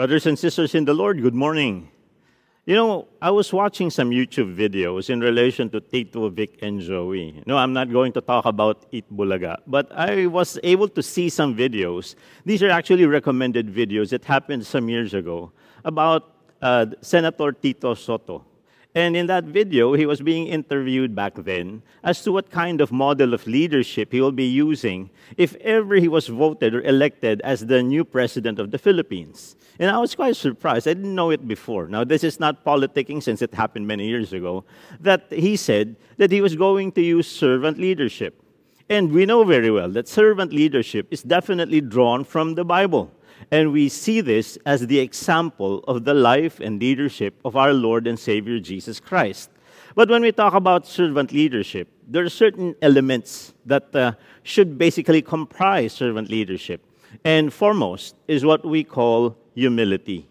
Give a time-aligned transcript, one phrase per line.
[0.00, 1.90] Brothers and sisters in the Lord, good morning.
[2.64, 7.42] You know, I was watching some YouTube videos in relation to Tito, Vic, and Joey.
[7.44, 11.28] No, I'm not going to talk about Eat Bulaga, but I was able to see
[11.28, 12.14] some videos.
[12.46, 15.52] These are actually recommended videos that happened some years ago
[15.84, 16.32] about
[16.62, 18.46] uh, Senator Tito Sotto.
[18.94, 22.90] And in that video, he was being interviewed back then as to what kind of
[22.90, 27.66] model of leadership he will be using if ever he was voted or elected as
[27.66, 29.54] the new president of the Philippines.
[29.78, 30.88] And I was quite surprised.
[30.88, 31.86] I didn't know it before.
[31.86, 34.64] Now, this is not politicking since it happened many years ago.
[34.98, 38.42] That he said that he was going to use servant leadership.
[38.90, 43.12] And we know very well that servant leadership is definitely drawn from the Bible.
[43.50, 48.06] And we see this as the example of the life and leadership of our Lord
[48.06, 49.50] and Savior Jesus Christ.
[49.94, 54.12] But when we talk about servant leadership, there are certain elements that uh,
[54.42, 56.84] should basically comprise servant leadership.
[57.24, 60.28] And foremost is what we call humility.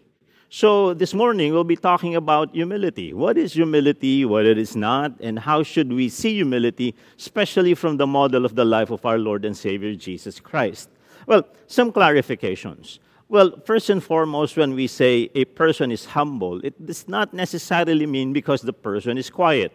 [0.52, 3.12] So this morning we'll be talking about humility.
[3.12, 7.98] What is humility, what it is not, and how should we see humility, especially from
[7.98, 10.88] the model of the life of our Lord and Savior Jesus Christ.
[11.26, 12.98] Well, some clarifications.
[13.30, 18.04] Well, first and foremost, when we say a person is humble, it does not necessarily
[18.04, 19.70] mean because the person is quiet.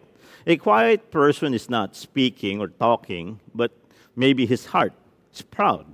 [0.45, 3.72] A quiet person is not speaking or talking, but
[4.14, 4.92] maybe his heart
[5.34, 5.86] is proud.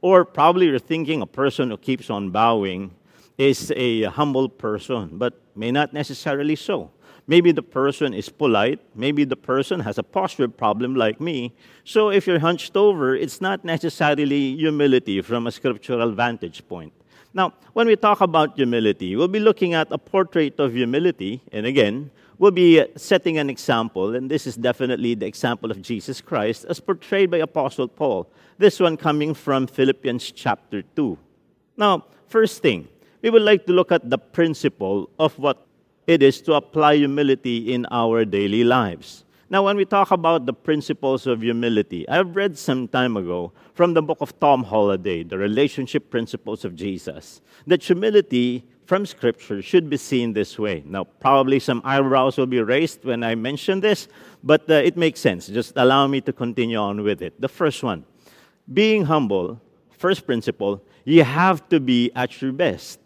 [0.00, 2.90] Or probably you're thinking a person who keeps on bowing
[3.38, 6.90] is a humble person, but may not necessarily so.
[7.28, 8.80] Maybe the person is polite.
[8.94, 11.54] Maybe the person has a posture problem like me.
[11.84, 16.94] So if you're hunched over, it's not necessarily humility from a scriptural vantage point.
[17.34, 21.42] Now, when we talk about humility, we'll be looking at a portrait of humility.
[21.52, 24.14] And again, we'll be setting an example.
[24.14, 28.32] And this is definitely the example of Jesus Christ as portrayed by Apostle Paul.
[28.56, 31.18] This one coming from Philippians chapter 2.
[31.76, 32.88] Now, first thing,
[33.20, 35.67] we would like to look at the principle of what
[36.08, 39.26] it is to apply humility in our daily lives.
[39.50, 43.92] Now, when we talk about the principles of humility, I've read some time ago from
[43.92, 49.90] the book of Tom Holladay, The Relationship Principles of Jesus, that humility from Scripture should
[49.90, 50.82] be seen this way.
[50.86, 54.08] Now, probably some eyebrows will be raised when I mention this,
[54.42, 55.46] but uh, it makes sense.
[55.46, 57.38] Just allow me to continue on with it.
[57.38, 58.06] The first one
[58.72, 59.60] being humble,
[59.90, 62.98] first principle, you have to be at your best.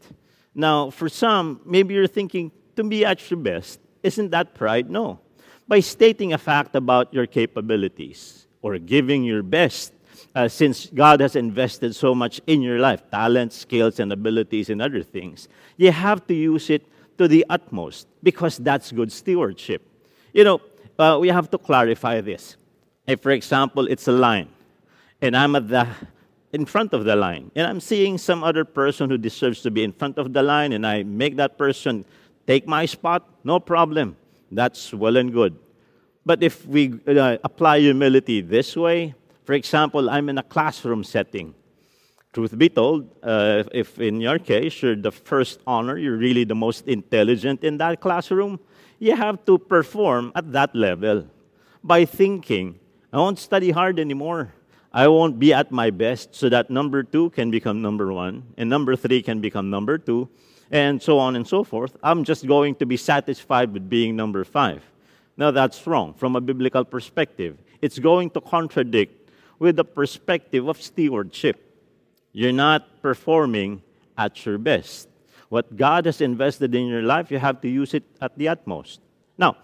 [0.55, 3.81] Now, for some, maybe you're thinking, to be at your best.
[4.03, 4.91] Isn't that pride?
[4.91, 5.21] No.
[5.69, 9.93] By stating a fact about your capabilities or giving your best,
[10.35, 14.81] uh, since God has invested so much in your life talents, skills, and abilities, and
[14.81, 16.87] other things you have to use it
[17.19, 19.83] to the utmost because that's good stewardship.
[20.33, 20.61] You know,
[20.99, 22.57] uh, we have to clarify this.
[23.07, 24.49] If, for example, it's a line,
[25.21, 25.89] and I'm at the
[26.53, 29.83] in front of the line, and I'm seeing some other person who deserves to be
[29.83, 32.05] in front of the line, and I make that person
[32.47, 34.17] take my spot, no problem.
[34.51, 35.57] That's well and good.
[36.25, 39.15] But if we uh, apply humility this way,
[39.45, 41.55] for example, I'm in a classroom setting.
[42.33, 46.55] Truth be told, uh, if in your case you're the first honor, you're really the
[46.55, 48.61] most intelligent in that classroom,
[48.99, 51.27] you have to perform at that level
[51.83, 52.79] by thinking,
[53.13, 54.55] I won't study hard anymore.
[54.93, 58.69] I won't be at my best so that number two can become number one and
[58.69, 60.29] number three can become number two
[60.73, 61.97] and so on and so forth.
[62.03, 64.83] I'm just going to be satisfied with being number five.
[65.37, 67.59] Now, that's wrong from a biblical perspective.
[67.83, 71.61] It's going to contradict with the perspective of stewardship.
[72.33, 73.83] You're not performing
[74.17, 75.09] at your best.
[75.51, 79.01] What God has invested in your life, you have to use it at the utmost.
[79.37, 79.57] Now,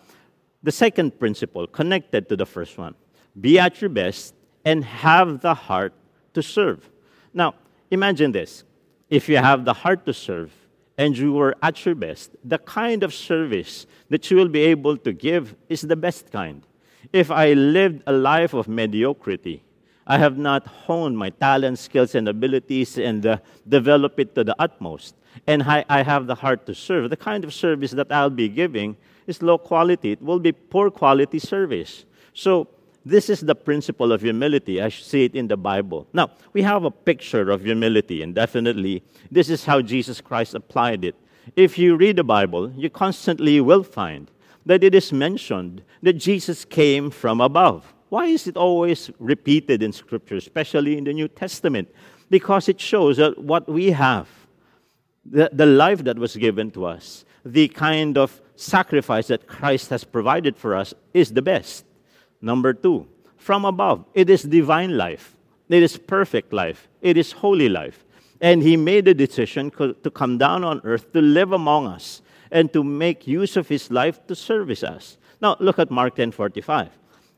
[0.63, 2.95] the second principle connected to the first one
[3.41, 5.95] be at your best and have the heart
[6.35, 6.91] to serve.
[7.33, 7.55] Now,
[7.91, 8.65] imagine this
[9.09, 10.53] if you have the heart to serve,
[10.99, 14.97] and you are at your best, the kind of service that you will be able
[14.97, 16.67] to give is the best kind.
[17.13, 19.63] If I lived a life of mediocrity,
[20.07, 23.39] I have not honed my talents, skills, and abilities and uh,
[23.69, 25.15] developed it to the utmost,
[25.47, 28.49] and I, I have the heart to serve, the kind of service that I'll be
[28.49, 28.97] giving
[29.27, 30.13] is low quality.
[30.13, 32.07] It will be poor quality service.
[32.33, 32.69] So
[33.09, 34.83] this is the principle of humility.
[34.83, 36.07] I see it in the Bible.
[36.13, 41.05] Now, we have a picture of humility, and definitely this is how Jesus Christ applied
[41.05, 41.15] it.
[41.57, 44.31] If you read the Bible, you constantly will find
[44.67, 47.95] that it is mentioned that Jesus came from above.
[48.11, 51.89] Why is it always repeated in Scripture, especially in the New Testament?
[52.29, 54.29] Because it shows that what we have,
[55.25, 60.05] the, the life that was given to us, the kind of sacrifice that Christ has
[60.05, 61.87] provided for us, is the best.
[62.41, 63.07] Number two,
[63.37, 64.05] from above.
[64.15, 65.37] It is divine life.
[65.69, 66.89] It is perfect life.
[67.03, 68.05] It is holy life.
[68.41, 72.73] And he made the decision to come down on earth to live among us and
[72.73, 75.19] to make use of his life to service us.
[75.41, 76.91] Now look at Mark 10:45.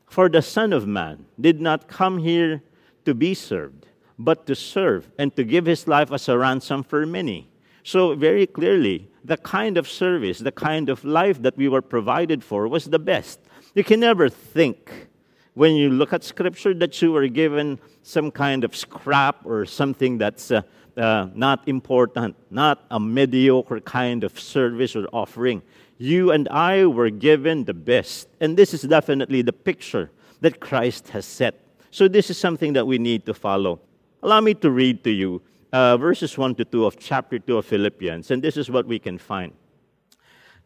[0.07, 2.61] For the Son of Man did not come here
[3.05, 3.87] to be served,
[4.19, 7.49] but to serve and to give his life as a ransom for many.
[7.83, 12.43] So very clearly, the kind of service, the kind of life that we were provided
[12.43, 13.39] for was the best.
[13.73, 15.07] You can never think
[15.53, 20.17] when you look at scripture that you were given some kind of scrap or something
[20.17, 20.61] that's uh,
[20.97, 25.61] uh, not important, not a mediocre kind of service or offering.
[25.97, 28.27] You and I were given the best.
[28.41, 31.55] And this is definitely the picture that Christ has set.
[31.91, 33.79] So, this is something that we need to follow.
[34.23, 35.41] Allow me to read to you
[35.71, 38.99] uh, verses 1 to 2 of chapter 2 of Philippians, and this is what we
[38.99, 39.53] can find.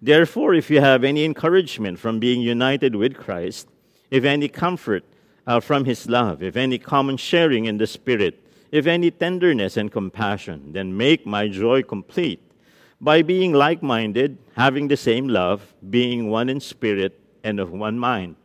[0.05, 3.67] Therefore, if you have any encouragement from being united with Christ,
[4.11, 5.03] if any comfort
[5.47, 8.39] uh, from his love, if any common sharing in the Spirit,
[8.71, 12.39] if any tenderness and compassion, then make my joy complete
[13.01, 17.97] by being like minded, having the same love, being one in spirit and of one
[17.97, 18.35] mind.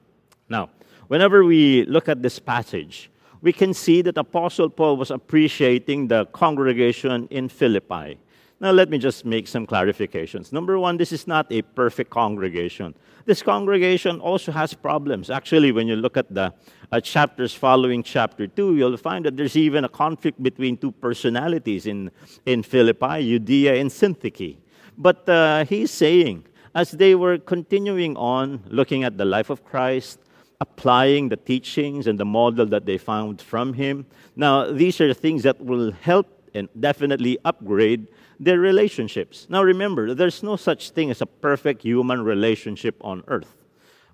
[0.48, 0.70] Now,
[1.08, 3.10] whenever we look at this passage,
[3.42, 8.18] we can see that Apostle Paul was appreciating the congregation in Philippi.
[8.62, 10.52] Now, let me just make some clarifications.
[10.52, 12.94] Number one, this is not a perfect congregation.
[13.24, 15.30] This congregation also has problems.
[15.30, 16.52] Actually, when you look at the
[16.92, 21.86] uh, chapters following chapter 2, you'll find that there's even a conflict between two personalities
[21.86, 22.10] in,
[22.44, 24.58] in Philippi, Euodia and Syntyche.
[24.98, 30.18] But uh, he's saying, as they were continuing on looking at the life of Christ,
[30.60, 34.04] applying the teachings and the model that they found from him,
[34.36, 38.06] now these are things that will help and definitely upgrade
[38.40, 39.46] their relationships.
[39.50, 43.54] Now remember, there's no such thing as a perfect human relationship on earth.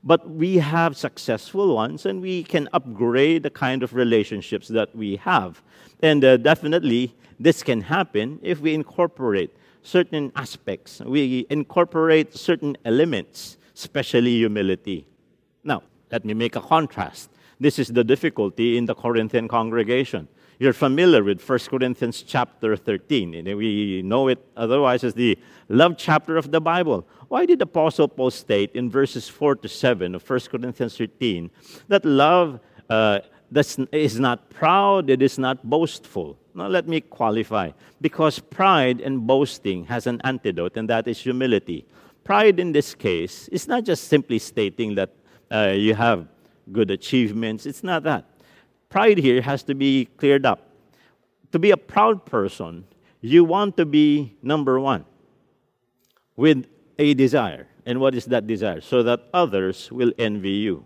[0.03, 5.17] But we have successful ones, and we can upgrade the kind of relationships that we
[5.17, 5.63] have.
[6.03, 13.57] And uh, definitely, this can happen if we incorporate certain aspects, we incorporate certain elements,
[13.75, 15.07] especially humility.
[15.63, 17.31] Now, let me make a contrast.
[17.61, 20.29] This is the difficulty in the Corinthian congregation.
[20.59, 23.35] You're familiar with 1 Corinthians chapter 13.
[23.35, 25.39] And we know it otherwise as the
[25.69, 27.07] love chapter of the Bible.
[27.29, 31.51] Why did Apostle Paul state in verses 4 to 7 of 1 Corinthians 13
[31.89, 33.21] that love uh,
[33.93, 36.39] is not proud, it is not boastful?
[36.55, 37.73] Now, let me qualify.
[38.01, 41.85] Because pride and boasting has an antidote, and that is humility.
[42.25, 45.11] Pride in this case is not just simply stating that
[45.51, 46.27] uh, you have
[46.73, 48.25] good achievements, it's not that
[48.89, 50.71] pride here has to be cleared up.
[51.53, 52.85] To be a proud person,
[53.21, 55.05] you want to be number one
[56.37, 56.67] with
[56.99, 57.67] a desire.
[57.85, 58.81] And what is that desire?
[58.81, 60.85] So that others will envy you.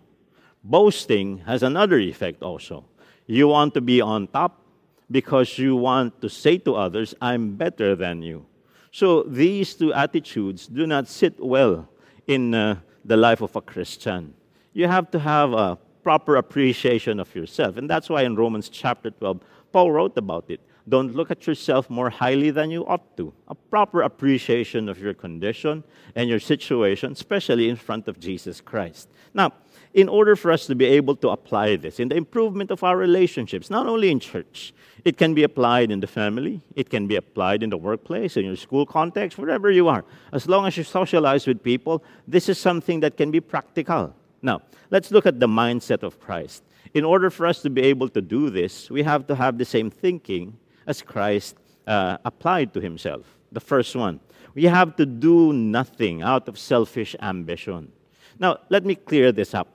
[0.63, 2.85] Boasting has another effect also.
[3.27, 4.63] You want to be on top
[5.11, 8.47] because you want to say to others, I'm better than you.
[8.93, 11.89] So these two attitudes do not sit well
[12.27, 14.35] in uh, the life of a Christian.
[14.73, 17.77] You have to have a proper appreciation of yourself.
[17.77, 19.41] And that's why in Romans chapter 12,
[19.73, 20.61] Paul wrote about it.
[20.89, 23.33] Don't look at yourself more highly than you ought to.
[23.49, 25.85] A proper appreciation of your condition
[26.17, 29.09] and your situation, especially in front of Jesus Christ.
[29.33, 29.53] Now,
[29.95, 32.97] in order for us to be able to apply this in the improvement of our
[32.97, 34.73] relationships, not only in church,
[35.05, 38.45] it can be applied in the family, it can be applied in the workplace, in
[38.45, 40.05] your school context, wherever you are.
[40.33, 44.15] As long as you socialize with people, this is something that can be practical.
[44.43, 46.63] Now, let's look at the mindset of Christ.
[46.95, 49.65] In order for us to be able to do this, we have to have the
[49.65, 51.57] same thinking as Christ
[51.87, 53.27] uh, applied to himself.
[53.53, 54.21] The first one,
[54.55, 57.93] we have to do nothing out of selfish ambition.
[58.39, 59.69] Now, let me clear this up.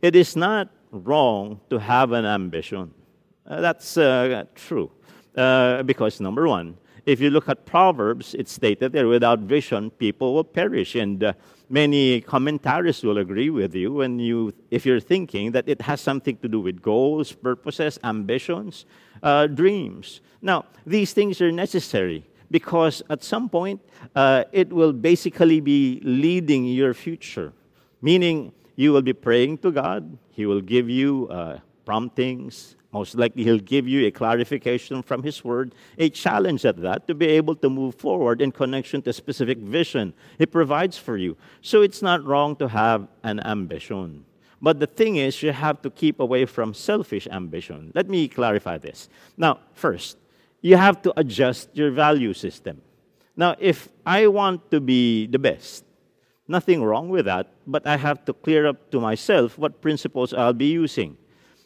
[0.00, 2.92] It is not wrong to have an ambition.
[3.46, 4.90] Uh, that's uh, true.
[5.36, 10.34] Uh, because, number one, if you look at Proverbs, it's stated there without vision, people
[10.34, 10.94] will perish.
[10.94, 11.32] And uh,
[11.68, 16.36] many commentaries will agree with you when you, if you're thinking that it has something
[16.38, 18.86] to do with goals, purposes, ambitions,
[19.22, 20.20] uh, dreams.
[20.40, 23.80] Now, these things are necessary because at some point
[24.14, 27.52] uh, it will basically be leading your future,
[28.00, 33.44] meaning you will be praying to God, He will give you uh, promptings, most likely,
[33.44, 37.56] he'll give you a clarification from his word, a challenge at that to be able
[37.56, 41.36] to move forward in connection to a specific vision he provides for you.
[41.62, 44.26] So it's not wrong to have an ambition.
[44.60, 47.92] But the thing is, you have to keep away from selfish ambition.
[47.94, 49.08] Let me clarify this.
[49.38, 50.18] Now, first,
[50.60, 52.82] you have to adjust your value system.
[53.36, 55.84] Now, if I want to be the best,
[56.46, 60.52] nothing wrong with that, but I have to clear up to myself what principles I'll
[60.52, 61.16] be using.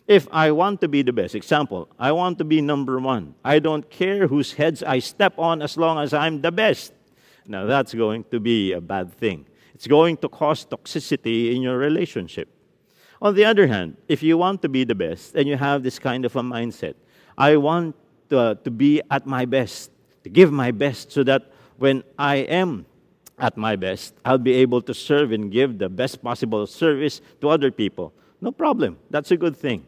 [0.07, 3.35] If I want to be the best, example, I want to be number one.
[3.45, 6.93] I don't care whose heads I step on as long as I'm the best.
[7.45, 9.47] Now, that's going to be a bad thing.
[9.75, 12.49] It's going to cause toxicity in your relationship.
[13.21, 15.99] On the other hand, if you want to be the best and you have this
[15.99, 16.95] kind of a mindset,
[17.37, 17.97] I want
[18.31, 19.91] to, to be at my best,
[20.23, 22.87] to give my best so that when I am
[23.39, 27.49] at my best, I'll be able to serve and give the best possible service to
[27.49, 28.13] other people.
[28.41, 28.99] No problem.
[29.11, 29.85] That's a good thing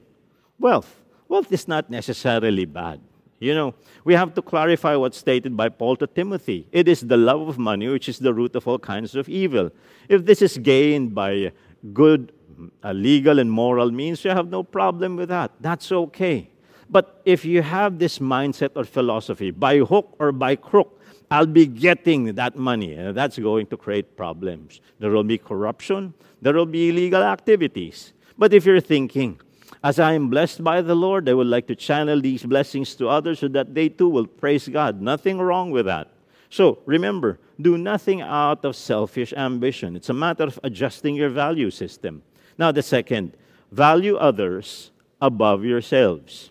[0.59, 1.01] wealth.
[1.29, 3.01] Wealth is not necessarily bad.
[3.41, 3.75] You know,
[4.05, 6.67] we have to clarify what's stated by Paul to Timothy.
[6.73, 9.71] It is the love of money which is the root of all kinds of evil.
[10.09, 11.53] If this is gained by
[11.93, 12.33] good
[12.83, 15.53] uh, legal and moral means, you have no problem with that.
[15.61, 16.51] That's okay.
[16.91, 21.01] But if you have this mindset or philosophy, by hook or by crook,
[21.31, 24.81] I'll be getting that money, uh, that's going to create problems.
[24.99, 28.15] There will be corruption, there will be illegal activities.
[28.39, 29.41] But if you're thinking,
[29.83, 33.09] as I am blessed by the Lord, I would like to channel these blessings to
[33.09, 35.01] others so that they too will praise God.
[35.01, 36.11] Nothing wrong with that.
[36.51, 39.95] So remember, do nothing out of selfish ambition.
[39.95, 42.23] It's a matter of adjusting your value system.
[42.57, 43.37] Now, the second,
[43.71, 46.51] value others above yourselves.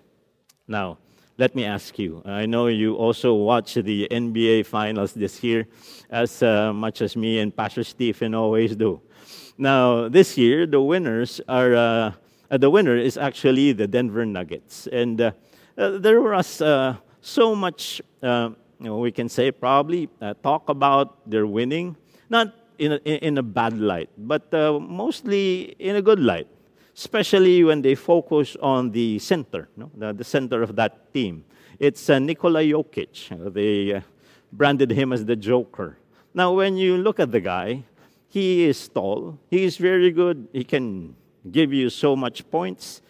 [0.68, 0.98] Now,
[1.38, 2.22] let me ask you.
[2.26, 5.68] I know you also watch the NBA finals this year
[6.10, 9.02] as uh, much as me and Pastor Stephen always do.
[9.58, 11.76] Now, this year, the winners are.
[11.76, 12.12] Uh,
[12.50, 14.88] uh, the winner is actually the Denver Nuggets.
[14.88, 15.32] And uh,
[15.78, 18.50] uh, there was uh, so much, uh,
[18.80, 20.10] you know, we can say probably,
[20.44, 21.96] talk about their winning,
[22.30, 24.52] not in a, in a bad light, but
[24.82, 26.48] mostly in a good light,
[26.96, 31.44] especially when they focus on the center, the, the center of that team.
[31.80, 33.54] It's Nikola Jokic.
[33.54, 34.02] They
[34.54, 35.98] branded him as the Joker.
[36.34, 37.84] Now, when you look at the guy,
[38.30, 41.16] he is tall, he is very good, he can
[41.52, 43.02] give you so much points,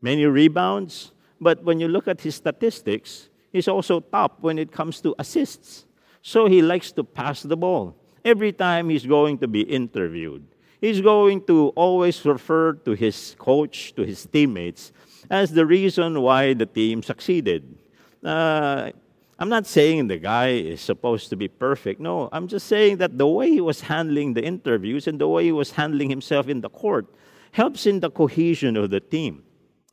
[0.00, 1.12] many rebounds.
[1.40, 5.86] But when you look at his statistics, he's also top when it comes to assists.
[6.22, 7.96] So he likes to pass the ball.
[8.24, 10.46] Every time he's going to be interviewed,
[10.80, 14.92] he's going to always refer to his coach, to his teammates,
[15.28, 17.76] as the reason why the team succeeded.
[18.22, 18.90] Uh,
[19.38, 22.00] I'm not saying the guy is supposed to be perfect.
[22.00, 25.42] No, I'm just saying that the way he was handling the interviews and the way
[25.42, 27.06] he was handling himself in the court
[27.52, 29.44] helps in the cohesion of the team.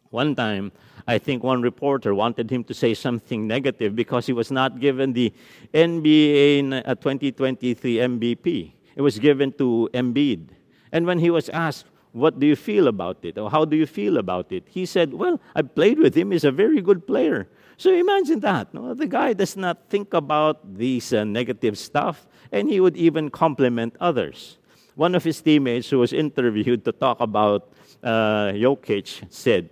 [0.10, 0.72] One time,
[1.08, 5.14] I think one reporter wanted him to say something negative because he was not given
[5.14, 5.34] the
[5.74, 8.74] NBA 2023 MVP.
[8.96, 10.50] It was given to Embiid.
[10.92, 13.38] And when he was asked, What do you feel about it?
[13.38, 14.68] or How do you feel about it?
[14.68, 16.32] He said, Well, I played with him.
[16.32, 17.48] He's a very good player.
[17.78, 18.74] So imagine that.
[18.74, 18.94] No?
[18.94, 23.96] The guy does not think about these uh, negative stuff, and he would even compliment
[24.00, 24.59] others
[25.00, 27.72] one of his teammates who was interviewed to talk about
[28.04, 29.70] uh, Jokic said,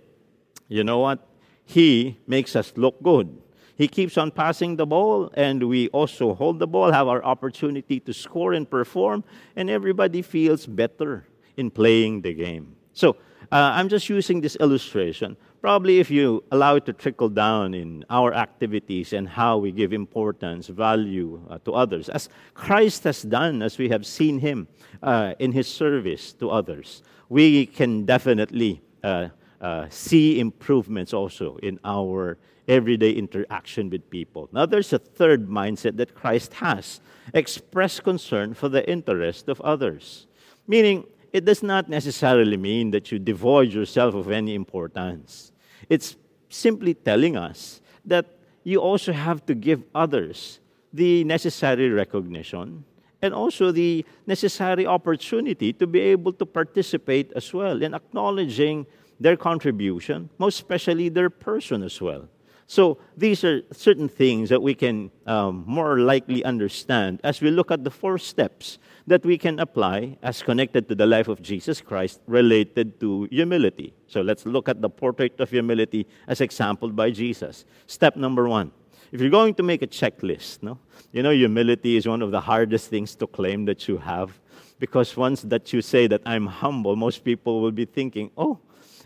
[0.68, 1.28] You know what?
[1.66, 3.36] He makes us look good.
[3.76, 8.00] He keeps on passing the ball, and we also hold the ball, have our opportunity
[8.00, 9.22] to score and perform,
[9.54, 12.74] and everybody feels better in playing the game.
[12.94, 13.10] So,
[13.52, 18.04] uh, I'm just using this illustration probably if you allow it to trickle down in
[18.10, 23.62] our activities and how we give importance, value uh, to others, as Christ has done,
[23.62, 24.68] as we have seen him
[25.02, 29.28] uh, in his service to others, we can definitely uh,
[29.60, 32.38] uh see improvements also in our
[32.68, 34.48] everyday interaction with people.
[34.52, 37.00] Now, there's a third mindset that Christ has
[37.34, 40.26] express concern for the interest of others,
[40.66, 45.52] meaning it does not necessarily mean that you devoid yourself of any importance.
[45.88, 46.16] It's
[46.48, 48.26] simply telling us that
[48.64, 50.60] you also have to give others
[50.92, 52.84] the necessary recognition
[53.20, 58.86] and also the necessary opportunity to be able to participate as well in acknowledging
[59.20, 62.28] their contribution, most especially their person as well.
[62.70, 67.70] So these are certain things that we can um, more likely understand as we look
[67.70, 71.80] at the four steps that we can apply as connected to the life of Jesus
[71.80, 73.94] Christ related to humility.
[74.06, 77.64] So let's look at the portrait of humility as exampled by Jesus.
[77.86, 78.70] Step number one.
[79.12, 80.78] If you're going to make a checklist, no?
[81.10, 84.38] You know, humility is one of the hardest things to claim that you have.
[84.78, 88.58] Because once that you say that I'm humble, most people will be thinking, oh,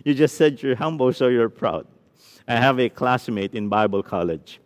[0.05, 1.87] you just said you're humble, so you're proud.
[2.49, 4.61] I have a classmate in Bible college.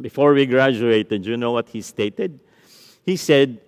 [0.00, 2.40] Before we graduated, you know what he stated?
[3.04, 3.60] He said,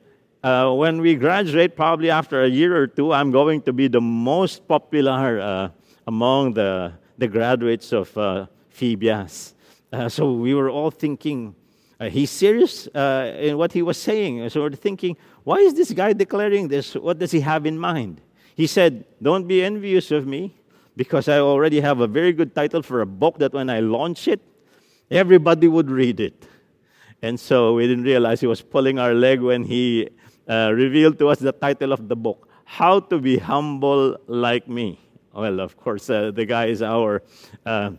[0.42, 4.00] uh, when we graduate, probably after a year or two, I'm going to be the
[4.00, 5.68] most popular uh,
[6.06, 8.46] among the, the graduates of uh.
[9.92, 11.54] Uh, so we were all thinking,
[12.00, 14.49] uh, he's serious uh, in what he was saying.
[14.50, 16.94] So we're thinking, why is this guy declaring this?
[16.94, 18.20] What does he have in mind?
[18.56, 20.54] He said, Don't be envious of me
[20.96, 24.28] because I already have a very good title for a book that when I launch
[24.28, 24.40] it,
[25.10, 26.46] everybody would read it.
[27.22, 30.10] And so we didn't realize he was pulling our leg when he
[30.48, 35.00] uh, revealed to us the title of the book How to Be Humble Like Me.
[35.32, 37.22] Well, of course, uh, the guy is our,
[37.66, 37.92] uh,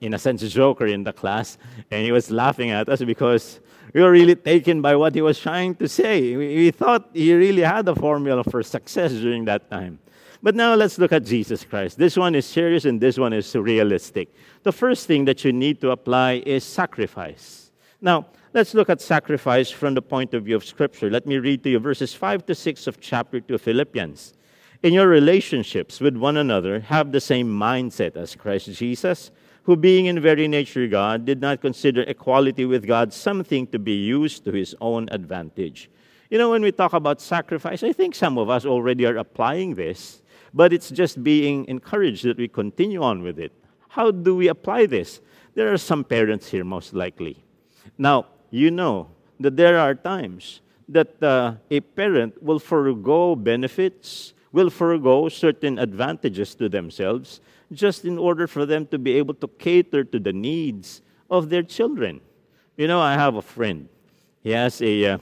[0.00, 1.58] in a sense, joker in the class,
[1.90, 3.60] and he was laughing at us because
[3.92, 6.36] we were really taken by what he was trying to say.
[6.36, 9.98] We, we thought he really had a formula for success during that time.
[10.42, 11.98] But now let's look at Jesus Christ.
[11.98, 14.34] This one is serious and this one is realistic.
[14.62, 17.70] The first thing that you need to apply is sacrifice.
[18.00, 21.10] Now, let's look at sacrifice from the point of view of Scripture.
[21.10, 24.34] Let me read to you verses 5 to 6 of chapter 2 of Philippians.
[24.82, 29.30] In your relationships with one another, have the same mindset as Christ Jesus
[29.66, 33.94] who, being in very nature God, did not consider equality with God something to be
[33.94, 35.90] used to his own advantage.
[36.30, 39.74] You know, when we talk about sacrifice, I think some of us already are applying
[39.74, 40.22] this,
[40.56, 43.52] but it's just being encouraged that we continue on with it.
[43.88, 45.20] How do we apply this?
[45.54, 47.44] There are some parents here, most likely.
[47.98, 49.08] Now, you know
[49.38, 56.54] that there are times that uh, a parent will forego benefits, will forego certain advantages
[56.54, 61.02] to themselves just in order for them to be able to cater to the needs
[61.28, 62.18] of their children.
[62.78, 63.90] You know, I have a friend.
[64.42, 65.18] He has a, uh,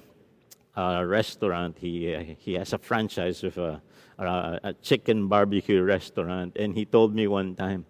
[0.76, 1.76] a restaurant.
[1.80, 3.82] He, uh, he has a franchise of a,
[4.18, 6.56] a, a chicken barbecue restaurant.
[6.56, 7.86] And he told me one time,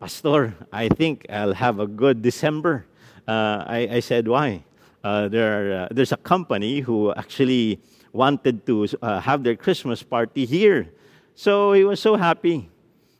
[0.00, 2.86] Pastor, I think I'll have a good December.
[3.26, 4.64] Uh, I, I, said, why?
[5.02, 7.80] Uh, there, uh, there's a company who actually
[8.12, 10.90] wanted to uh, have their Christmas party here.
[11.34, 12.70] So he was so happy.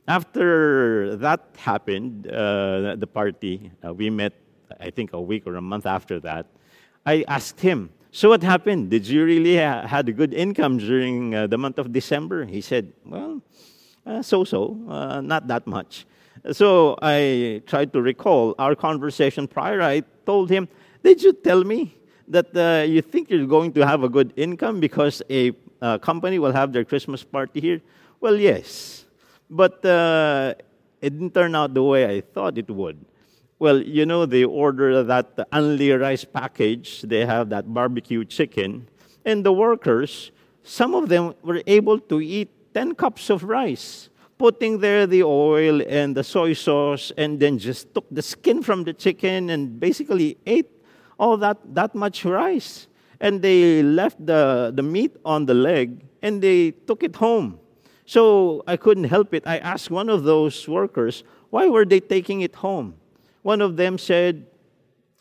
[0.07, 4.35] After that happened, uh, the party, uh, we met,
[4.79, 6.47] I think, a week or a month after that.
[7.07, 8.91] I asked him, So what happened?
[8.91, 12.45] Did you really ha- had a good income during uh, the month of December?
[12.45, 13.43] He said, Well,
[14.23, 16.07] so so, uh, not that much.
[16.53, 19.83] So I tried to recall our conversation prior.
[19.83, 20.69] I told him,
[21.03, 24.79] Did you tell me that uh, you think you're going to have a good income
[24.79, 25.51] because a
[25.83, 27.81] uh, company will have their Christmas party here?
[28.21, 29.07] Well, yes.
[29.51, 30.55] But uh,
[31.03, 33.05] it didn't turn out the way I thought it would.
[33.65, 38.91] Well, you know, they order that only rice package, they have that barbecue chicken,
[39.25, 44.81] and the workers, some of them were able to eat 10 cups of rice, putting
[44.81, 48.93] there the oil and the soy sauce, and then just took the skin from the
[48.93, 50.69] chicken and basically ate
[51.19, 52.87] all that, that much rice.
[53.19, 57.59] And they left the, the meat on the leg and they took it home.
[58.05, 59.45] So I couldn't help it.
[59.47, 62.97] I asked one of those workers, why were they taking it home?
[63.45, 64.47] One of them said,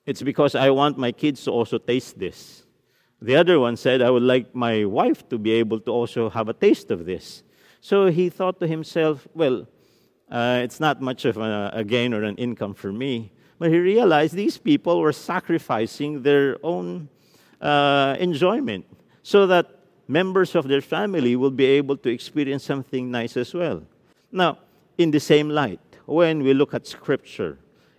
[0.06, 2.64] It's because I want my kids to also taste this.
[3.22, 6.48] The other one said, I would like my wife to be able to also have
[6.48, 7.44] a taste of this.
[7.82, 9.68] So he thought to himself, Well,
[10.32, 13.34] uh, it's not much of a, a gain or an income for me.
[13.60, 17.10] But he realized these people were sacrificing their own
[17.60, 18.86] uh, enjoyment
[19.22, 23.84] so that members of their family will be able to experience something nice as well.
[24.32, 24.60] Now,
[24.98, 27.58] in the same light, when we look at Scripture,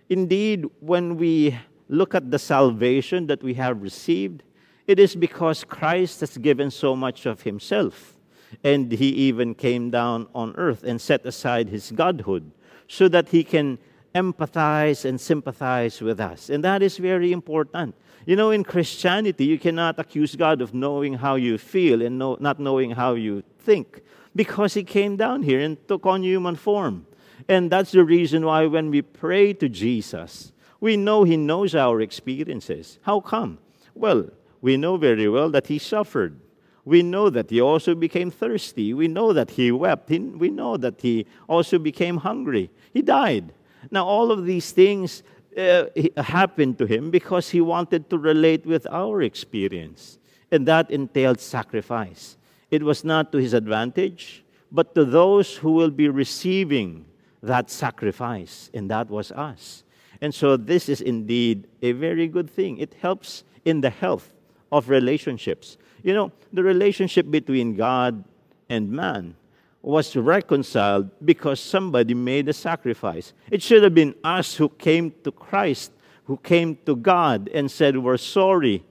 [0.09, 1.57] indeed, when we
[1.89, 4.43] look at the salvation that we have received,
[4.87, 8.17] it is because Christ has given so much of Himself.
[8.63, 12.51] And He even came down on earth and set aside His Godhood
[12.87, 13.79] so that He can
[14.13, 16.49] empathize and sympathize with us.
[16.49, 17.95] And that is very important.
[18.25, 22.59] You know, in Christianity, you cannot accuse God of knowing how you feel and not
[22.59, 24.01] knowing how you think
[24.35, 27.05] because He came down here and took on human form.
[27.47, 32.01] And that's the reason why when we pray to Jesus, we know He knows our
[32.01, 32.99] experiences.
[33.03, 33.59] How come?
[33.93, 34.29] Well,
[34.61, 36.39] we know very well that He suffered.
[36.83, 38.93] We know that He also became thirsty.
[38.93, 40.09] We know that He wept.
[40.09, 42.69] We know that He also became hungry.
[42.93, 43.53] He died.
[43.91, 45.23] Now, all of these things
[45.57, 45.85] uh,
[46.17, 50.19] happened to him because he wanted to relate with our experience.
[50.51, 52.37] And that entailed sacrifice.
[52.69, 57.05] It was not to his advantage, but to those who will be receiving
[57.43, 58.69] that sacrifice.
[58.73, 59.83] And that was us.
[60.21, 62.77] And so this is indeed a very good thing.
[62.77, 64.33] It helps in the health
[64.71, 65.77] of relationships.
[66.03, 68.23] You know, the relationship between God
[68.69, 69.35] and man
[69.81, 73.33] was reconciled because somebody made a sacrifice.
[73.51, 75.91] It should have been us who came to Christ,
[76.25, 78.83] who came to God and said, We're sorry,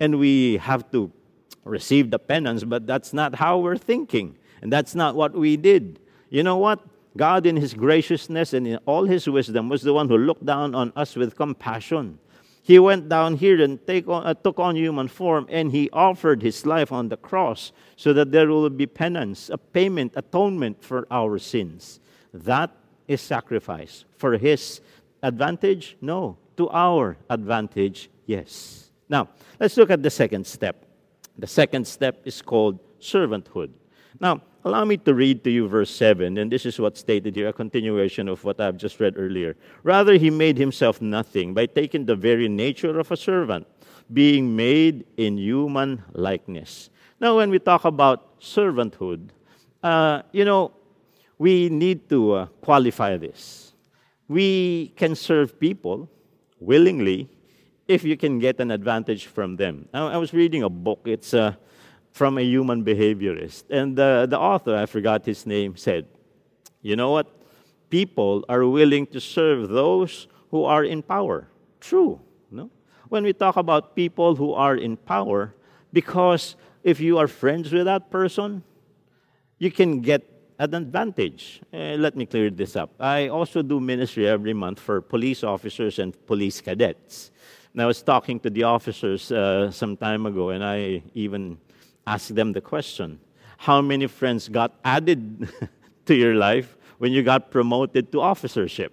[0.00, 1.12] and we have to
[1.64, 4.36] receive the penance, but that's not how we're thinking.
[4.62, 6.00] And that's not what we did.
[6.30, 6.80] You know what?
[7.18, 10.74] God, in His graciousness and in all His wisdom, was the one who looked down
[10.74, 12.18] on us with compassion
[12.68, 16.66] he went down here and on, uh, took on human form and he offered his
[16.66, 21.38] life on the cross so that there will be penance, a payment, atonement for our
[21.38, 21.98] sins.
[22.34, 22.70] That
[23.06, 24.04] is sacrifice.
[24.18, 24.82] For his
[25.22, 25.96] advantage?
[26.02, 26.36] No.
[26.58, 28.10] To our advantage?
[28.26, 28.90] Yes.
[29.08, 30.84] Now, let's look at the second step.
[31.38, 33.70] The second step is called servanthood.
[34.20, 37.48] Now, allow me to read to you verse 7, and this is what's stated here,
[37.48, 39.56] a continuation of what I've just read earlier.
[39.82, 43.66] Rather, he made himself nothing by taking the very nature of a servant,
[44.12, 46.90] being made in human likeness.
[47.18, 49.30] Now, when we talk about servanthood,
[49.82, 50.72] uh, you know,
[51.38, 53.72] we need to uh, qualify this.
[54.28, 56.10] We can serve people
[56.60, 57.30] willingly
[57.86, 59.88] if you can get an advantage from them.
[59.94, 61.00] I, I was reading a book.
[61.06, 61.54] It's uh,
[62.12, 63.64] from a human behaviorist.
[63.70, 66.06] And the, the author, I forgot his name, said,
[66.82, 67.26] You know what?
[67.90, 71.48] People are willing to serve those who are in power.
[71.80, 72.20] True.
[72.50, 72.70] No?
[73.08, 75.54] When we talk about people who are in power,
[75.92, 78.62] because if you are friends with that person,
[79.58, 80.22] you can get
[80.58, 81.60] an advantage.
[81.72, 82.90] Uh, let me clear this up.
[82.98, 87.30] I also do ministry every month for police officers and police cadets.
[87.72, 91.58] And I was talking to the officers uh, some time ago, and I even
[92.08, 93.20] ask them the question
[93.58, 95.48] How many friends got added
[96.06, 98.92] to your life when you got promoted to officership?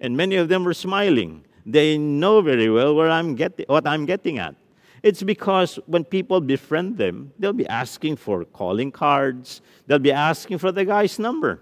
[0.00, 1.44] And many of them were smiling.
[1.66, 4.54] They know very well where I'm getting, what I'm getting at.
[5.02, 10.58] It's because when people befriend them, they'll be asking for calling cards, they'll be asking
[10.58, 11.60] for the guy's number.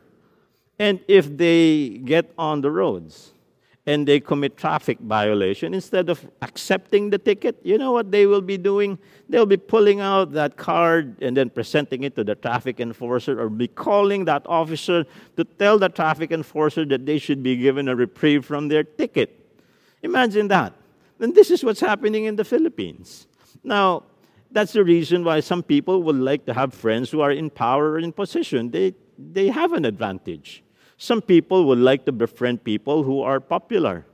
[0.79, 3.33] And if they get on the roads,
[3.87, 8.41] and they commit traffic violation, instead of accepting the ticket, you know what they will
[8.41, 8.99] be doing?
[9.29, 13.49] They'll be pulling out that card and then presenting it to the traffic enforcer or
[13.49, 15.05] be calling that officer
[15.37, 19.47] to tell the traffic enforcer that they should be given a reprieve from their ticket.
[20.03, 20.73] Imagine that.
[21.21, 23.29] And this is what's happening in the Philippines.
[23.63, 24.03] Now,
[24.51, 27.93] that's the reason why some people would like to have friends who are in power
[27.93, 28.71] or in position.
[28.71, 30.65] They, they have an advantage.
[30.99, 34.07] Some people would like to befriend people who are popular.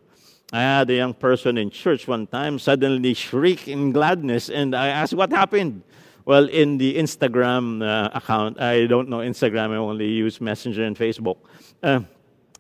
[0.53, 4.89] I had a young person in church one time suddenly shriek in gladness, and I
[4.89, 5.83] asked, What happened?
[6.25, 10.97] Well, in the Instagram uh, account, I don't know Instagram, I only use Messenger and
[10.97, 11.39] Facebook.
[11.83, 12.01] Uh,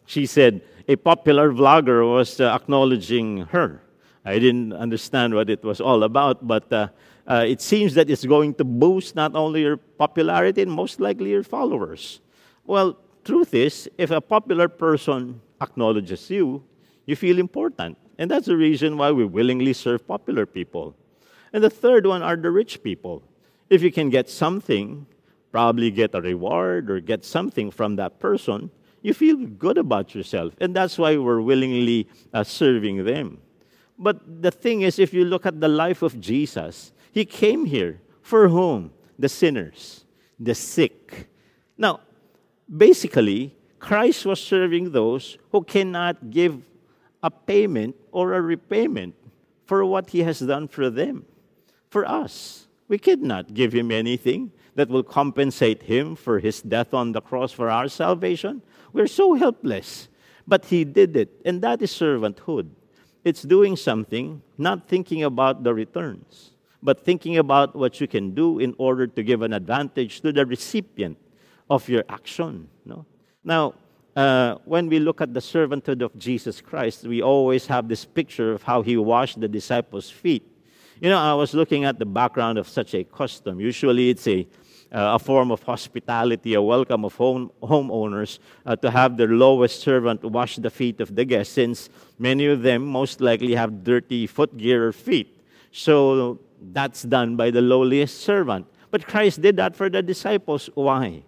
[0.06, 3.82] she said a popular vlogger was uh, acknowledging her.
[4.24, 6.88] I didn't understand what it was all about, but uh,
[7.26, 11.30] uh, it seems that it's going to boost not only your popularity and most likely
[11.30, 12.20] your followers.
[12.64, 16.62] Well, truth is, if a popular person acknowledges you,
[17.06, 17.98] you feel important.
[18.18, 20.94] And that's the reason why we willingly serve popular people.
[21.52, 23.22] And the third one are the rich people.
[23.70, 25.06] If you can get something,
[25.50, 28.70] probably get a reward or get something from that person,
[29.02, 30.54] you feel good about yourself.
[30.60, 33.38] And that's why we're willingly uh, serving them.
[33.98, 38.00] But the thing is, if you look at the life of Jesus, he came here
[38.22, 38.92] for whom?
[39.18, 40.04] The sinners,
[40.38, 41.28] the sick.
[41.76, 42.00] Now,
[42.68, 46.62] basically, Christ was serving those who cannot give
[47.22, 49.14] a payment or a repayment
[49.66, 51.24] for what he has done for them.
[51.90, 57.12] For us, we cannot give him anything that will compensate him for his death on
[57.12, 58.62] the cross for our salvation.
[58.92, 60.08] We're so helpless.
[60.46, 62.68] But he did it, and that is servanthood.
[63.24, 66.50] It's doing something, not thinking about the returns,
[66.82, 70.44] but thinking about what you can do in order to give an advantage to the
[70.44, 71.16] recipient
[71.72, 72.68] of your action.
[72.84, 73.06] No?
[73.42, 73.74] Now,
[74.14, 78.52] uh, when we look at the servanthood of Jesus Christ, we always have this picture
[78.52, 80.44] of how he washed the disciples' feet.
[81.00, 83.58] You know, I was looking at the background of such a custom.
[83.58, 84.46] Usually, it's a
[84.92, 89.80] uh, a form of hospitality, a welcome of home, homeowners uh, to have their lowest
[89.80, 94.26] servant wash the feet of the guests, since many of them most likely have dirty
[94.26, 95.40] footgear or feet.
[95.72, 98.66] So that's done by the lowliest servant.
[98.90, 100.68] But Christ did that for the disciples.
[100.74, 101.22] Why?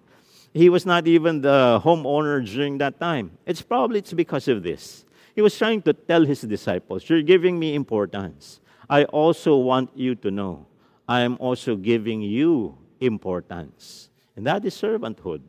[0.55, 3.33] He was not even the homeowner during that time.
[3.45, 5.05] It's probably it's because of this.
[5.35, 8.61] He was trying to tell his disciples, You're giving me importance.
[8.89, 10.67] I also want you to know
[11.09, 14.11] I am also giving you importance.
[14.37, 15.43] And that is servanthood.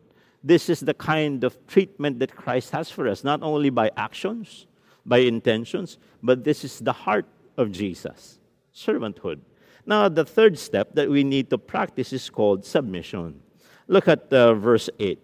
[0.43, 4.67] This is the kind of treatment that Christ has for us, not only by actions,
[5.05, 7.25] by intentions, but this is the heart
[7.57, 8.39] of Jesus
[8.75, 9.39] servanthood.
[9.85, 13.39] Now, the third step that we need to practice is called submission.
[13.87, 15.19] Look at uh, verse 8.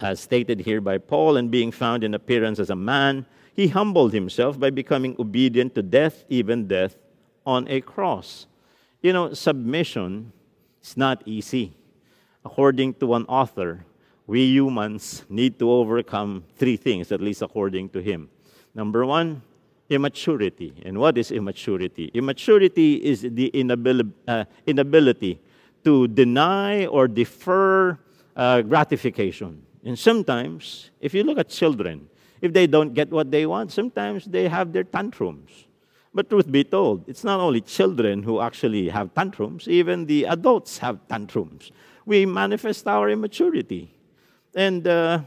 [0.00, 4.12] As stated here by Paul, and being found in appearance as a man, he humbled
[4.12, 6.96] himself by becoming obedient to death, even death
[7.44, 8.46] on a cross.
[9.02, 10.32] You know, submission
[10.82, 11.72] is not easy.
[12.44, 13.84] According to one author,
[14.28, 18.28] we humans need to overcome three things, at least according to him.
[18.74, 19.42] Number one,
[19.90, 20.74] immaturity.
[20.84, 22.10] And what is immaturity?
[22.14, 23.50] Immaturity is the
[24.28, 25.40] uh, inability
[25.88, 27.98] to deny or defer
[28.36, 29.52] uh, gratification.
[29.86, 31.96] And sometimes, if you look at children,
[32.40, 35.66] If they don't get what they want, sometimes they have their tantrums.
[36.14, 40.78] But truth be told, it's not only children who actually have tantrums, even the adults
[40.78, 41.70] have tantrums.
[42.06, 43.94] We manifest our immaturity.
[44.54, 45.20] And uh,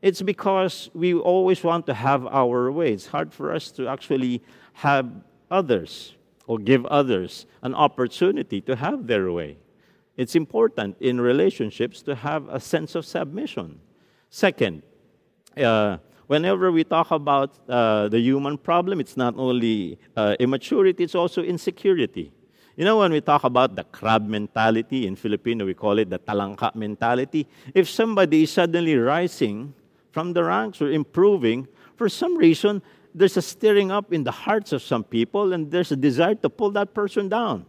[0.00, 2.92] it's because we always want to have our way.
[2.92, 4.42] It's hard for us to actually
[4.74, 5.10] have
[5.50, 6.14] others
[6.46, 9.56] or give others an opportunity to have their way.
[10.20, 13.80] It's important in relationships to have a sense of submission.
[14.28, 14.82] Second,
[15.56, 21.14] uh, whenever we talk about uh, the human problem, it's not only uh, immaturity, it's
[21.14, 22.34] also insecurity.
[22.76, 26.18] You know, when we talk about the crab mentality, in Filipino we call it the
[26.18, 27.48] talangka mentality.
[27.72, 29.72] If somebody is suddenly rising
[30.12, 32.82] from the ranks or improving, for some reason,
[33.14, 36.50] there's a stirring up in the hearts of some people and there's a desire to
[36.50, 37.64] pull that person down.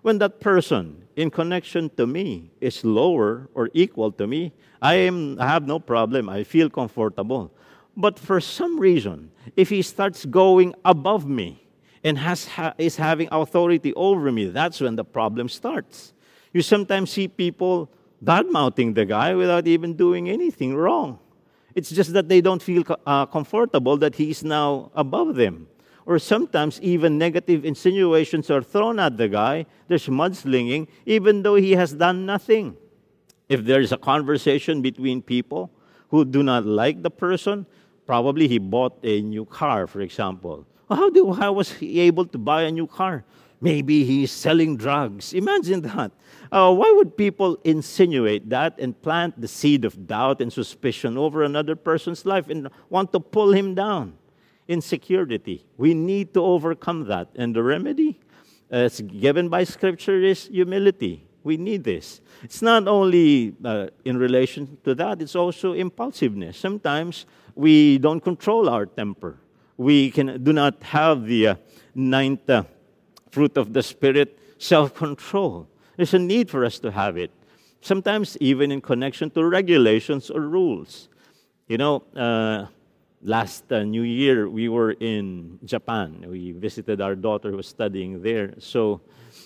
[0.00, 5.38] When that person, in connection to me, is lower or equal to me, I, am,
[5.38, 6.30] I have no problem.
[6.30, 7.52] I feel comfortable.
[7.94, 11.68] But for some reason, if he starts going above me
[12.02, 16.14] and has, ha- is having authority over me, that's when the problem starts.
[16.54, 17.90] You sometimes see people
[18.22, 21.18] bad mouthing the guy without even doing anything wrong.
[21.74, 25.68] It's just that they don't feel uh, comfortable that he's now above them.
[26.06, 29.66] Or sometimes even negative insinuations are thrown at the guy.
[29.88, 32.76] There's mudslinging, even though he has done nothing.
[33.48, 35.70] If there's a conversation between people
[36.08, 37.66] who do not like the person,
[38.06, 40.66] probably he bought a new car, for example.
[40.88, 43.24] How, do, how was he able to buy a new car?
[43.60, 45.34] Maybe he's selling drugs.
[45.34, 46.12] Imagine that.
[46.50, 51.44] Uh, why would people insinuate that and plant the seed of doubt and suspicion over
[51.44, 54.14] another person's life and want to pull him down?
[54.70, 55.66] Insecurity.
[55.76, 57.26] We need to overcome that.
[57.34, 58.20] And the remedy,
[58.70, 61.26] as given by Scripture, is humility.
[61.42, 62.20] We need this.
[62.44, 66.56] It's not only uh, in relation to that, it's also impulsiveness.
[66.56, 69.40] Sometimes we don't control our temper.
[69.76, 71.54] We can, do not have the uh,
[71.96, 72.62] ninth uh,
[73.32, 75.66] fruit of the Spirit, self control.
[75.96, 77.32] There's a need for us to have it,
[77.80, 81.08] sometimes even in connection to regulations or rules.
[81.66, 82.66] You know, uh,
[83.22, 86.24] last uh, New Year, we were in Japan.
[86.28, 88.54] We visited our daughter who was studying there.
[88.58, 89.00] So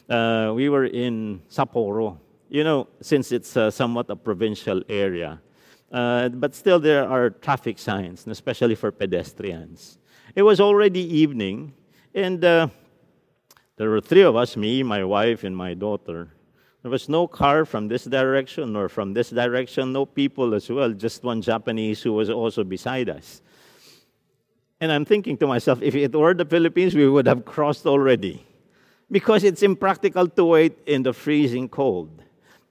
[0.08, 2.18] uh, we were in Sapporo.
[2.48, 5.40] You know, since it's uh, somewhat a provincial area,
[5.90, 9.98] uh, but still there are traffic signs, especially for pedestrians.
[10.36, 11.72] It was already evening,
[12.14, 12.68] and uh,
[13.76, 16.28] there were three of us me, my wife, and my daughter.
[16.82, 20.90] There was no car from this direction or from this direction, no people as well,
[20.90, 23.40] just one Japanese who was also beside us.
[24.84, 28.44] And I'm thinking to myself, if it were the Philippines, we would have crossed already.
[29.10, 32.10] Because it's impractical to wait in the freezing cold.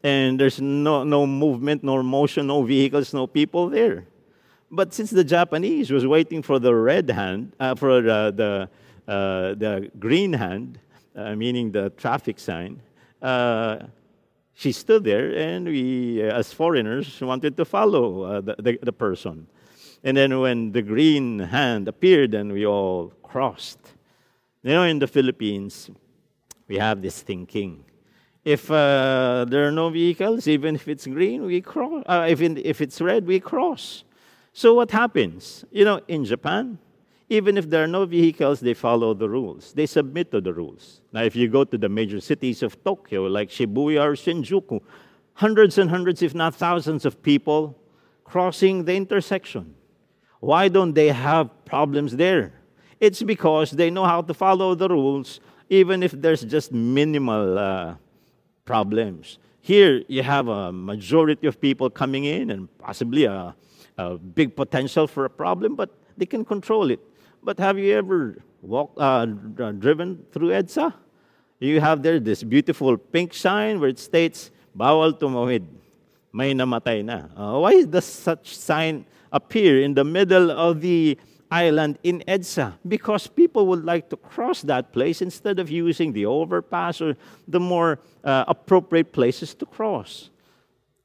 [0.03, 4.05] And there's no, no movement, no motion, no vehicles, no people there.
[4.69, 9.55] But since the Japanese was waiting for the red hand, uh, for the, the, uh,
[9.55, 10.77] the green hand,
[11.15, 12.79] uh, meaning the traffic sign,
[13.23, 13.87] uh,
[14.53, 19.47] she stood there, and we, as foreigners, wanted to follow uh, the, the, the, person.
[20.03, 23.79] And then when the green hand appeared, and we all crossed.
[24.61, 25.89] You know, in the Philippines,
[26.67, 27.85] we have this thinking.
[28.43, 32.03] If uh, there are no vehicles, even if it's green, we cross.
[32.05, 34.03] Uh, if, in, if it's red, we cross.
[34.51, 35.63] So what happens?
[35.71, 36.77] You know, in Japan,
[37.29, 39.73] even if there are no vehicles, they follow the rules.
[39.73, 41.01] They submit to the rules.
[41.13, 44.81] Now, if you go to the major cities of Tokyo, like Shibuya or Shinjuku,
[45.35, 47.77] hundreds and hundreds, if not thousands, of people
[48.25, 49.73] crossing the intersection.
[50.43, 52.51] Why don't they have problems there?
[52.99, 57.95] It's because they know how to follow the rules, even if there's just minimal uh,
[58.65, 59.39] problems.
[59.61, 63.55] Here, you have a majority of people coming in and possibly a,
[63.97, 66.99] a big potential for a problem, but they can control it.
[67.41, 69.25] But have you ever walked, uh,
[69.79, 70.93] driven through EDSA?
[71.59, 75.63] You have there this beautiful pink sign where it states, Bawal tumawid.
[76.33, 77.31] May namatay na.
[77.31, 81.17] Uh, why does such sign appear in the middle of the
[81.51, 82.75] island in EDSA?
[82.87, 87.17] Because people would like to cross that place instead of using the overpass or
[87.47, 90.29] the more uh, appropriate places to cross.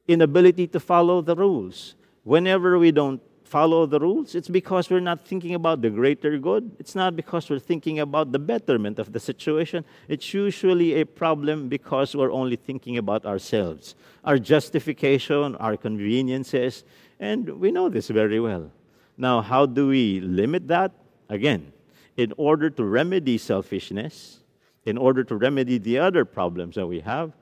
[0.06, 1.96] Inability to follow the rules.
[2.22, 6.70] Whenever we don't follow the rules, it's because we're not thinking about the greater good.
[6.78, 9.84] It's not because we're thinking about the betterment of the situation.
[10.06, 16.84] It's usually a problem because we're only thinking about ourselves, our justification, our conveniences,
[17.20, 18.70] and we know this very well.
[19.16, 20.92] Now, how do we limit that?
[21.28, 21.72] Again,
[22.16, 24.40] in order to remedy selfishness,
[24.84, 27.32] in order to remedy the other problems that we have,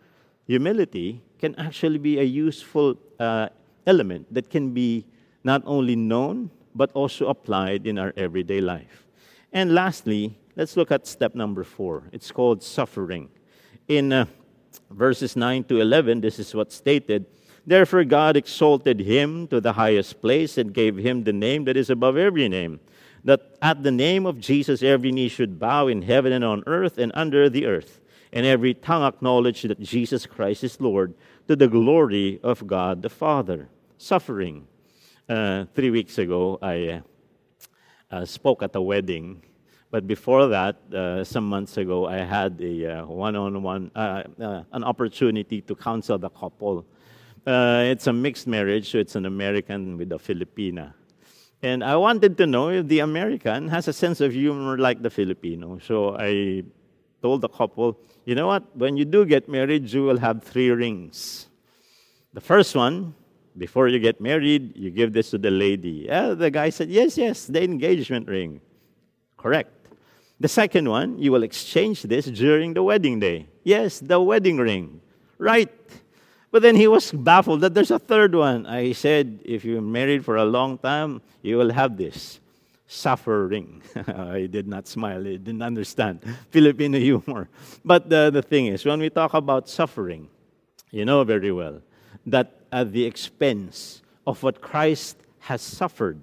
[0.46, 3.48] humility can actually be a useful uh,
[3.86, 5.04] element that can be
[5.44, 9.06] not only known, but also applied in our everyday life.
[9.52, 12.04] And lastly, let's look at step number four.
[12.12, 13.28] It's called suffering.
[13.88, 14.26] In uh,
[14.90, 17.26] verses 9 to 11, this is what's stated
[17.66, 21.90] Therefore, God exalted him to the highest place and gave him the name that is
[21.90, 22.78] above every name,
[23.24, 26.96] that at the name of Jesus every knee should bow in heaven and on earth
[26.96, 28.00] and under the earth,
[28.32, 31.14] and every tongue acknowledge that Jesus Christ is Lord,
[31.48, 33.68] to the glory of God the Father.
[33.98, 34.68] Suffering.
[35.28, 37.00] Uh, three weeks ago, I uh,
[38.14, 39.42] uh, spoke at a wedding.
[39.90, 44.22] But before that, uh, some months ago, I had a uh, one-on-one, uh,
[44.70, 46.86] an opportunity to counsel the couple
[47.46, 50.94] uh, it's a mixed marriage, so it's an American with a Filipina.
[51.62, 55.10] And I wanted to know if the American has a sense of humor like the
[55.10, 55.78] Filipino.
[55.78, 56.64] So I
[57.22, 58.76] told the couple, you know what?
[58.76, 61.48] When you do get married, you will have three rings.
[62.34, 63.14] The first one,
[63.56, 66.10] before you get married, you give this to the lady.
[66.10, 68.60] Uh, the guy said, yes, yes, the engagement ring.
[69.38, 69.72] Correct.
[70.38, 73.48] The second one, you will exchange this during the wedding day.
[73.64, 75.00] Yes, the wedding ring.
[75.38, 75.72] Right.
[76.56, 78.64] But then he was baffled that there's a third one.
[78.64, 82.40] I said, if you're married for a long time, you will have this
[82.86, 83.82] suffering.
[84.08, 87.50] I did not smile, I didn't understand Filipino humor.
[87.84, 90.30] But the, the thing is, when we talk about suffering,
[90.90, 91.82] you know very well
[92.24, 96.18] that at the expense of what Christ has suffered,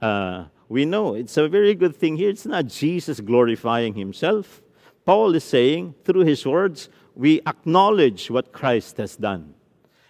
[0.00, 2.30] uh, we know it's a very good thing here.
[2.30, 4.62] It's not Jesus glorifying himself.
[5.04, 9.53] Paul is saying, through his words, we acknowledge what Christ has done.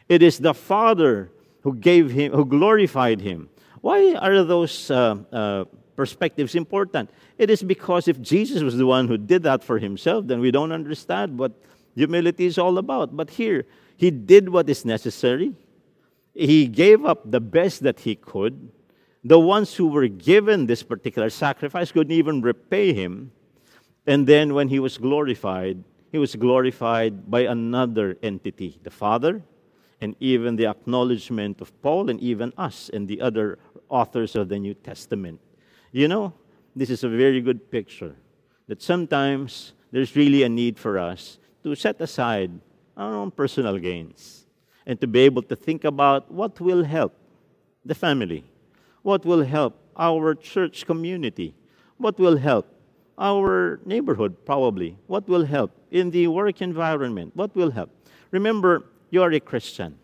[0.09, 1.31] It is the Father
[1.63, 3.49] who gave him, who glorified him.
[3.81, 5.65] Why are those uh, uh,
[5.97, 7.11] perspectives important?
[7.39, 10.51] It is because if Jesus was the one who did that for himself, then we
[10.51, 11.53] don't understand what
[11.95, 13.17] humility is all about.
[13.17, 13.65] But here,
[13.97, 15.55] he did what is necessary.
[16.35, 18.71] He gave up the best that he could.
[19.23, 23.33] The ones who were given this particular sacrifice couldn't even repay him.
[24.07, 29.43] And then when he was glorified, he was glorified by another entity, the Father
[30.05, 34.59] and even the acknowledgement of Paul and even us and the other authors of the
[34.59, 35.41] New Testament.
[35.93, 36.35] You know,
[36.77, 38.15] this is a very good picture
[38.69, 42.51] that sometimes there's really a need for us to set aside
[42.99, 44.45] our own personal gains
[44.85, 47.15] and to be able to think about what will help
[47.87, 48.45] the family,
[49.01, 51.55] what will help our church community,
[51.97, 52.67] what will help
[53.17, 57.89] our neighborhood, probably, what will help in the work environment, what will help.
[58.33, 59.97] Remember, you are a Christian.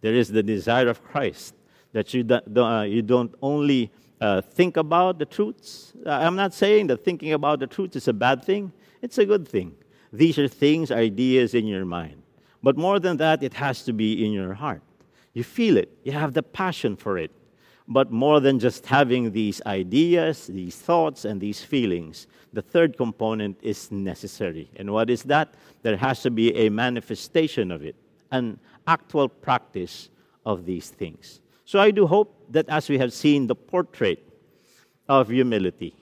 [0.00, 1.54] There is the desire of Christ
[1.92, 5.92] that you, don't, uh, you don't only uh, think about the truths.
[6.06, 9.46] I'm not saying that thinking about the truth is a bad thing, it's a good
[9.46, 9.74] thing.
[10.12, 12.22] These are things, ideas in your mind.
[12.62, 14.82] But more than that, it has to be in your heart.
[15.34, 17.32] You feel it, you have the passion for it.
[17.88, 23.58] But more than just having these ideas, these thoughts, and these feelings, the third component
[23.60, 24.70] is necessary.
[24.76, 25.54] And what is that?
[25.82, 27.96] There has to be a manifestation of it
[28.32, 30.10] an actual practice
[30.44, 31.40] of these things.
[31.64, 34.18] So I do hope that as we have seen the portrait
[35.08, 35.94] of humility,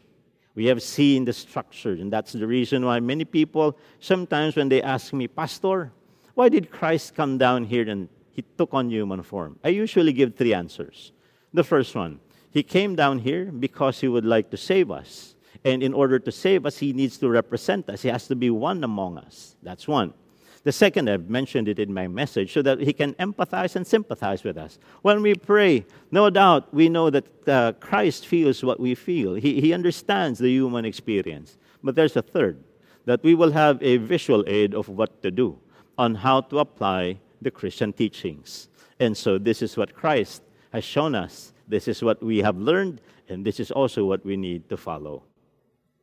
[0.55, 4.83] we have seen the structure, and that's the reason why many people sometimes when they
[4.83, 5.93] ask me, Pastor,
[6.35, 9.59] why did Christ come down here and he took on human form?
[9.63, 11.13] I usually give three answers.
[11.53, 15.35] The first one, he came down here because he would like to save us.
[15.65, 18.03] And in order to save us, he needs to represent us.
[18.03, 19.57] He has to be one among us.
[19.63, 20.15] That's one.
[20.63, 24.45] The second, I've mentioned it in my message, so that he can empathize and sympathize
[24.45, 24.79] with us.
[25.01, 29.61] When we pray, no doubt we know that uh, Christ feels what we feel, he,
[29.61, 31.57] he understands the human experience.
[31.83, 32.63] But there's a third,
[33.07, 35.59] that we will have a visual aid of what to do
[35.97, 38.69] on how to apply the Christian teachings.
[38.99, 40.43] And so this is what Christ
[40.75, 41.55] has shown us.
[41.69, 45.23] This is what we have learned, and this is also what we need to follow.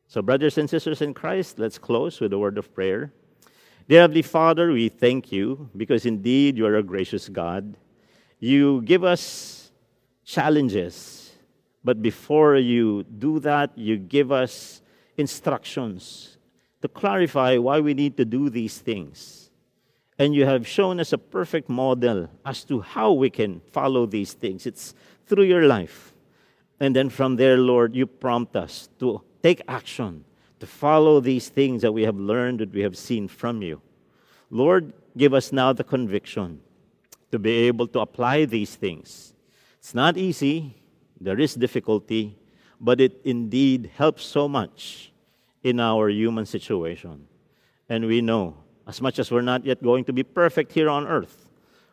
[0.08, 3.12] So, brothers and sisters in Christ, let's close with a word of prayer.
[3.88, 7.74] Dear Heavenly Father, we thank you because indeed you are a gracious God.
[8.38, 9.72] You give us
[10.26, 11.32] challenges,
[11.82, 14.82] but before you do that, you give us
[15.16, 16.36] instructions
[16.82, 19.50] to clarify why we need to do these things.
[20.18, 24.34] And you have shown us a perfect model as to how we can follow these
[24.34, 24.66] things.
[24.66, 24.94] It's
[25.24, 26.12] through your life.
[26.78, 30.26] And then from there, Lord, you prompt us to take action
[30.60, 33.80] to follow these things that we have learned, that we have seen from you.
[34.50, 36.60] Lord, give us now the conviction
[37.30, 39.34] to be able to apply these things.
[39.78, 40.74] It's not easy,
[41.20, 42.38] there is difficulty,
[42.80, 45.12] but it indeed helps so much
[45.62, 47.26] in our human situation.
[47.88, 51.06] And we know, as much as we're not yet going to be perfect here on
[51.06, 51.50] earth,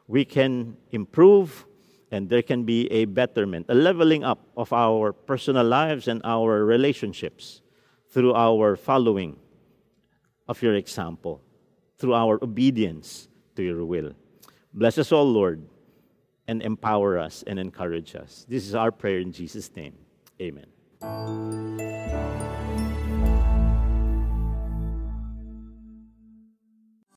[0.08, 1.66] we can improve
[2.12, 6.64] and there can be a betterment, a leveling up of our personal lives and our
[6.64, 7.62] relationships
[8.10, 9.38] through our following
[10.47, 11.41] of your example,
[11.97, 14.11] through our obedience to your will.
[14.73, 15.65] Bless us all, Lord,
[16.47, 18.45] and empower us and encourage us.
[18.47, 19.93] This is our prayer in Jesus' name.
[20.41, 21.84] Amen.